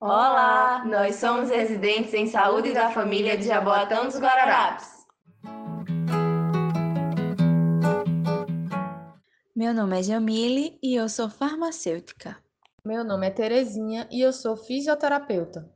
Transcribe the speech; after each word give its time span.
Olá, 0.00 0.84
nós 0.84 1.16
somos 1.16 1.48
residentes 1.50 2.12
em 2.14 2.26
saúde 2.26 2.72
da 2.72 2.90
família 2.90 3.36
de 3.36 3.44
Jaboatão 3.44 4.06
dos 4.06 4.18
Guararapes. 4.18 4.88
Meu 9.54 9.72
nome 9.72 10.00
é 10.00 10.02
Jamile 10.02 10.78
e 10.82 10.96
eu 10.96 11.08
sou 11.08 11.30
farmacêutica. 11.30 12.36
Meu 12.84 13.04
nome 13.04 13.28
é 13.28 13.30
Terezinha 13.30 14.08
e 14.10 14.20
eu 14.20 14.32
sou 14.32 14.56
fisioterapeuta. 14.56 15.70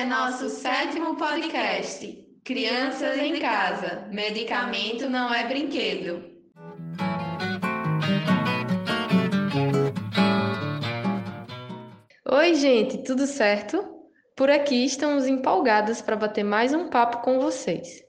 É 0.00 0.04
nosso 0.06 0.48
sétimo 0.48 1.14
podcast. 1.14 2.26
Crianças 2.42 3.18
em 3.18 3.38
casa. 3.38 4.08
Medicamento 4.10 5.10
não 5.10 5.32
é 5.32 5.46
brinquedo. 5.46 6.24
Oi, 12.24 12.54
gente, 12.54 13.04
tudo 13.04 13.26
certo? 13.26 13.86
Por 14.34 14.48
aqui 14.48 14.86
estamos 14.86 15.26
empolgadas 15.26 16.00
para 16.00 16.16
bater 16.16 16.44
mais 16.44 16.72
um 16.72 16.88
papo 16.88 17.18
com 17.18 17.38
vocês. 17.38 18.02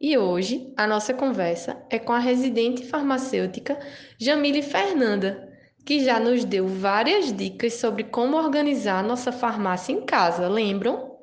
E 0.00 0.18
hoje 0.18 0.74
a 0.76 0.84
nossa 0.84 1.14
conversa 1.14 1.80
é 1.88 2.00
com 2.00 2.12
a 2.12 2.18
residente 2.18 2.84
farmacêutica 2.88 3.78
Jamile 4.20 4.62
Fernanda, 4.62 5.48
que 5.84 6.04
já 6.04 6.18
nos 6.18 6.44
deu 6.44 6.66
várias 6.66 7.32
dicas 7.32 7.74
sobre 7.74 8.02
como 8.02 8.36
organizar 8.36 9.04
nossa 9.04 9.30
farmácia 9.30 9.92
em 9.92 10.04
casa, 10.04 10.48
lembram? 10.48 11.15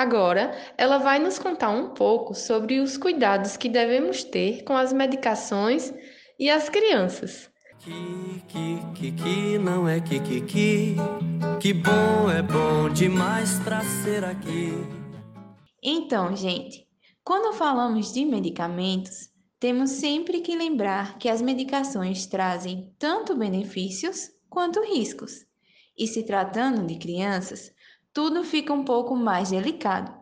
Agora, 0.00 0.56
ela 0.78 0.96
vai 0.96 1.18
nos 1.18 1.38
contar 1.38 1.68
um 1.68 1.90
pouco 1.90 2.34
sobre 2.34 2.80
os 2.80 2.96
cuidados 2.96 3.58
que 3.58 3.68
devemos 3.68 4.24
ter 4.24 4.64
com 4.64 4.74
as 4.74 4.94
medicações 4.94 5.92
e 6.38 6.48
as 6.48 6.70
crianças. 6.70 7.50
Que, 7.80 8.42
que, 8.48 8.78
que, 8.94 9.12
que 9.12 9.58
não 9.58 9.86
é 9.86 10.00
que, 10.00 10.18
que, 10.20 10.40
que, 10.40 10.96
que 11.60 11.74
bom 11.74 12.30
é 12.34 12.40
bom 12.40 12.88
demais 12.88 13.58
pra 13.58 13.82
ser 13.82 14.24
aqui. 14.24 14.72
Então, 15.82 16.34
gente, 16.34 16.86
quando 17.22 17.52
falamos 17.52 18.10
de 18.10 18.24
medicamentos, 18.24 19.28
temos 19.58 19.90
sempre 19.90 20.40
que 20.40 20.56
lembrar 20.56 21.18
que 21.18 21.28
as 21.28 21.42
medicações 21.42 22.24
trazem 22.24 22.90
tanto 22.98 23.36
benefícios 23.36 24.30
quanto 24.48 24.82
riscos. 24.82 25.44
E 25.94 26.06
se 26.06 26.22
tratando 26.22 26.86
de 26.86 26.96
crianças, 26.98 27.70
tudo 28.12 28.44
fica 28.44 28.72
um 28.72 28.84
pouco 28.84 29.14
mais 29.14 29.50
delicado. 29.50 30.12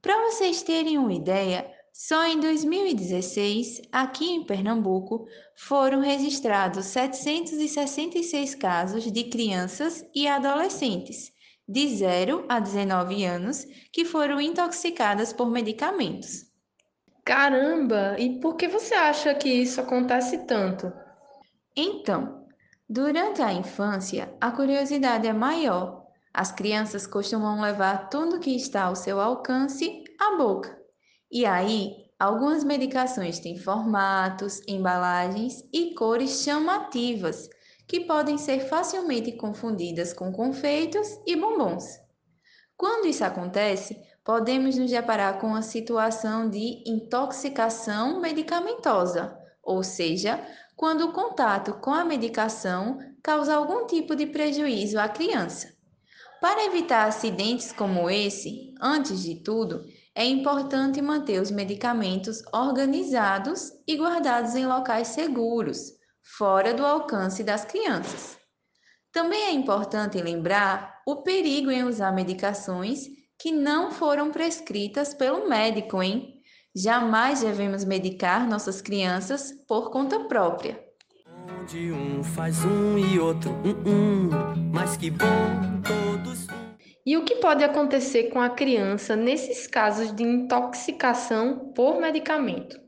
Para 0.00 0.20
vocês 0.22 0.62
terem 0.62 0.98
uma 0.98 1.12
ideia, 1.12 1.70
só 1.92 2.26
em 2.26 2.40
2016, 2.40 3.82
aqui 3.92 4.26
em 4.26 4.44
Pernambuco, 4.44 5.26
foram 5.56 6.00
registrados 6.00 6.86
766 6.86 8.54
casos 8.56 9.10
de 9.10 9.24
crianças 9.24 10.04
e 10.14 10.26
adolescentes 10.26 11.32
de 11.68 11.88
0 11.96 12.44
a 12.48 12.58
19 12.58 13.24
anos 13.24 13.64
que 13.92 14.04
foram 14.04 14.40
intoxicadas 14.40 15.32
por 15.32 15.50
medicamentos. 15.50 16.52
Caramba! 17.24 18.16
E 18.18 18.38
por 18.40 18.56
que 18.56 18.68
você 18.68 18.94
acha 18.94 19.34
que 19.34 19.48
isso 19.48 19.80
acontece 19.80 20.46
tanto? 20.46 20.92
Então, 21.74 22.44
durante 22.88 23.40
a 23.40 23.52
infância, 23.52 24.36
a 24.40 24.50
curiosidade 24.50 25.26
é 25.26 25.32
maior. 25.32 26.03
As 26.34 26.50
crianças 26.50 27.06
costumam 27.06 27.60
levar 27.60 28.08
tudo 28.10 28.40
que 28.40 28.56
está 28.56 28.82
ao 28.86 28.96
seu 28.96 29.20
alcance 29.20 30.02
à 30.20 30.36
boca. 30.36 30.76
E 31.30 31.46
aí, 31.46 31.94
algumas 32.18 32.64
medicações 32.64 33.38
têm 33.38 33.56
formatos, 33.56 34.60
embalagens 34.66 35.62
e 35.72 35.94
cores 35.94 36.42
chamativas 36.42 37.48
que 37.86 38.00
podem 38.00 38.36
ser 38.36 38.66
facilmente 38.68 39.30
confundidas 39.36 40.12
com 40.12 40.32
confeitos 40.32 41.06
e 41.24 41.36
bombons. 41.36 41.84
Quando 42.76 43.06
isso 43.06 43.24
acontece, 43.24 43.96
podemos 44.24 44.76
nos 44.76 44.90
deparar 44.90 45.38
com 45.38 45.54
a 45.54 45.62
situação 45.62 46.50
de 46.50 46.82
intoxicação 46.84 48.20
medicamentosa, 48.20 49.38
ou 49.62 49.84
seja, 49.84 50.44
quando 50.74 51.02
o 51.02 51.12
contato 51.12 51.74
com 51.74 51.92
a 51.92 52.04
medicação 52.04 52.98
causa 53.22 53.54
algum 53.54 53.86
tipo 53.86 54.16
de 54.16 54.26
prejuízo 54.26 54.98
à 54.98 55.08
criança. 55.08 55.73
Para 56.44 56.66
evitar 56.66 57.08
acidentes 57.08 57.72
como 57.72 58.10
esse, 58.10 58.74
antes 58.78 59.22
de 59.22 59.36
tudo, 59.36 59.82
é 60.14 60.26
importante 60.26 61.00
manter 61.00 61.40
os 61.40 61.50
medicamentos 61.50 62.42
organizados 62.52 63.72
e 63.88 63.96
guardados 63.96 64.54
em 64.54 64.66
locais 64.66 65.08
seguros, 65.08 65.92
fora 66.36 66.74
do 66.74 66.84
alcance 66.84 67.42
das 67.42 67.64
crianças. 67.64 68.36
Também 69.10 69.44
é 69.44 69.52
importante 69.52 70.20
lembrar 70.20 71.00
o 71.06 71.22
perigo 71.22 71.70
em 71.70 71.82
usar 71.82 72.12
medicações 72.12 73.06
que 73.38 73.50
não 73.50 73.90
foram 73.90 74.30
prescritas 74.30 75.14
pelo 75.14 75.48
médico, 75.48 76.02
hein? 76.02 76.42
Jamais 76.76 77.40
devemos 77.40 77.86
medicar 77.86 78.46
nossas 78.46 78.82
crianças 78.82 79.50
por 79.66 79.90
conta 79.90 80.20
própria. 80.26 80.78
Onde 81.64 81.90
um 81.92 82.22
faz 82.22 82.62
um 82.62 82.98
e 82.98 83.18
outro 83.18 83.50
um, 83.64 83.88
um, 83.90 84.30
mas 84.70 84.98
que 84.98 85.10
bom 85.10 85.24
todos. 85.82 86.46
E 87.06 87.16
o 87.16 87.24
que 87.24 87.36
pode 87.36 87.64
acontecer 87.64 88.24
com 88.24 88.38
a 88.38 88.50
criança 88.50 89.16
nesses 89.16 89.66
casos 89.66 90.14
de 90.14 90.22
intoxicação 90.22 91.72
por 91.74 91.98
medicamento? 91.98 92.78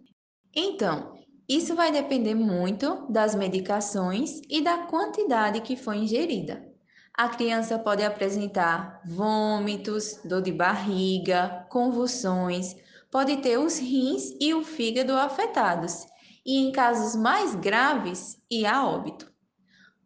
Então, 0.55 1.15
isso 1.49 1.75
vai 1.75 1.91
depender 1.91 2.35
muito 2.35 3.11
das 3.11 3.35
medicações 3.35 4.43
e 4.47 4.61
da 4.61 4.77
quantidade 4.77 5.63
que 5.63 5.75
foi 5.75 5.97
ingerida. 5.97 6.63
A 7.15 7.31
criança 7.31 7.79
pode 7.79 8.05
apresentar 8.05 9.01
vômitos, 9.07 10.21
dor 10.23 10.43
de 10.43 10.53
barriga, 10.53 11.67
convulsões, 11.71 12.77
pode 13.11 13.39
ter 13.39 13.59
os 13.59 13.79
rins 13.79 14.37
e 14.39 14.53
o 14.53 14.63
fígado 14.63 15.15
afetados, 15.15 16.05
e 16.47 16.59
em 16.59 16.71
casos 16.71 17.17
mais 17.17 17.57
graves, 17.57 18.41
ir 18.49 18.65
a 18.67 18.87
óbito. 18.87 19.35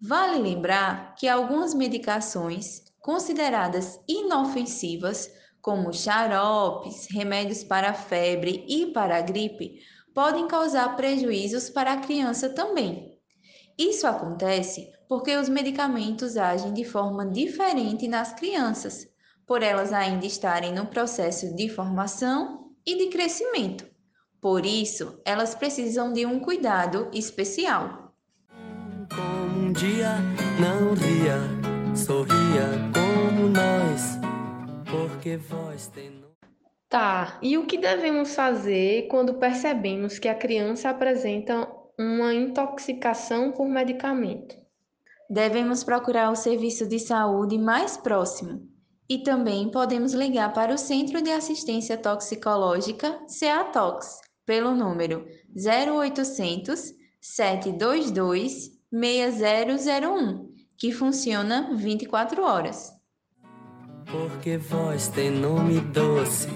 Vale 0.00 0.38
lembrar 0.38 1.14
que 1.14 1.28
algumas 1.28 1.74
medicações 1.74 2.82
consideradas 2.98 4.00
inofensivas, 4.08 5.30
como 5.60 5.92
xaropes, 5.92 7.06
remédios 7.10 7.62
para 7.62 7.92
febre 7.92 8.64
e 8.66 8.86
para 8.86 9.18
a 9.18 9.20
gripe, 9.20 9.80
podem 10.14 10.48
causar 10.48 10.96
prejuízos 10.96 11.68
para 11.68 11.92
a 11.92 11.98
criança 11.98 12.48
também. 12.48 13.18
Isso 13.78 14.06
acontece 14.06 14.90
porque 15.06 15.36
os 15.36 15.48
medicamentos 15.48 16.38
agem 16.38 16.72
de 16.72 16.84
forma 16.84 17.26
diferente 17.26 18.08
nas 18.08 18.32
crianças, 18.32 19.06
por 19.46 19.62
elas 19.62 19.92
ainda 19.92 20.24
estarem 20.24 20.72
no 20.72 20.86
processo 20.86 21.54
de 21.54 21.68
formação 21.68 22.70
e 22.86 22.96
de 22.96 23.08
crescimento. 23.08 23.90
Por 24.40 24.64
isso, 24.64 25.20
elas 25.24 25.54
precisam 25.54 26.12
de 26.12 26.24
um 26.24 26.40
cuidado 26.40 27.08
especial. 27.12 28.14
Como 29.14 29.66
um 29.66 29.72
dia 29.72 30.16
não 30.58 30.94
ria, 30.94 31.38
sorria 31.94 32.90
como 32.94 33.48
nós, 33.48 34.18
porque 34.90 35.36
vós 35.36 35.88
tem 35.88 36.20
Tá, 36.90 37.38
e 37.40 37.56
o 37.56 37.66
que 37.66 37.78
devemos 37.78 38.34
fazer 38.34 39.06
quando 39.06 39.34
percebemos 39.34 40.18
que 40.18 40.26
a 40.26 40.34
criança 40.34 40.90
apresenta 40.90 41.70
uma 41.96 42.34
intoxicação 42.34 43.52
por 43.52 43.68
medicamento? 43.68 44.56
Devemos 45.28 45.84
procurar 45.84 46.32
o 46.32 46.34
serviço 46.34 46.88
de 46.88 46.98
saúde 46.98 47.56
mais 47.56 47.96
próximo 47.96 48.68
e 49.08 49.22
também 49.22 49.70
podemos 49.70 50.12
ligar 50.14 50.52
para 50.52 50.75
o 50.75 50.78
Centro 50.78 51.22
de 51.22 51.31
Assistência 51.31 51.96
Toxicológica 51.96 53.20
CEATOX 53.28 54.30
pelo 54.44 54.75
número 54.75 55.26
0800 55.56 56.94
722 57.20 58.81
6001, 58.92 60.48
que 60.76 60.90
funciona 60.92 61.75
24 61.76 62.42
horas. 62.42 62.92
Porque 64.10 64.56
voz 64.56 65.08
tem 65.08 65.31
nome 65.31 65.81
doce 65.81 66.48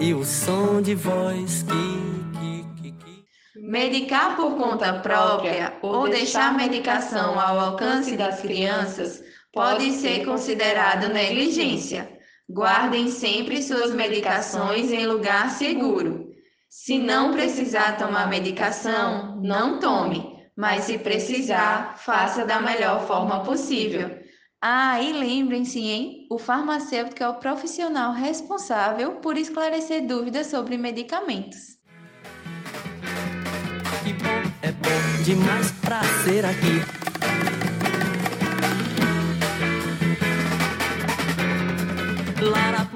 e 0.00 0.12
o 0.12 0.24
som 0.24 0.82
de 0.82 0.94
voz 0.94 1.62
que, 1.62 2.82
que, 2.82 2.82
que, 2.82 2.92
que... 2.92 3.60
Medicar 3.60 4.36
por 4.36 4.56
conta 4.56 5.00
própria 5.00 5.78
ou 5.80 6.08
deixar 6.08 6.50
a 6.50 6.56
medicação 6.56 7.40
ao 7.40 7.58
alcance 7.58 8.16
das 8.16 8.40
crianças 8.40 9.22
pode 9.52 9.92
ser 9.92 10.24
considerado 10.24 11.12
negligência. 11.12 12.18
Guardem 12.50 13.10
sempre 13.10 13.62
suas 13.62 13.94
medicações 13.94 14.90
em 14.90 15.06
lugar 15.06 15.50
seguro. 15.50 16.27
Se 16.68 16.98
não 16.98 17.32
precisar 17.32 17.96
tomar 17.96 18.28
medicação, 18.28 19.40
não 19.42 19.80
tome, 19.80 20.36
mas 20.54 20.84
se 20.84 20.98
precisar, 20.98 21.96
faça 21.96 22.44
da 22.44 22.60
melhor 22.60 23.06
forma 23.06 23.42
possível. 23.42 24.18
Ah, 24.60 25.00
e 25.00 25.14
lembrem-se, 25.14 25.80
hein? 25.80 26.26
O 26.30 26.38
farmacêutico 26.38 27.22
é 27.22 27.28
o 27.28 27.38
profissional 27.38 28.12
responsável 28.12 29.12
por 29.16 29.38
esclarecer 29.38 30.06
dúvidas 30.06 30.48
sobre 30.48 30.76
medicamentos. 30.76 31.78
Que 34.04 34.12
bom, 34.12 34.52
é 34.60 34.72
bom 34.72 35.22
demais 35.24 35.72
pra 35.80 36.02
ser 36.22 36.44
aqui. 36.44 36.82
Lara 42.42 42.87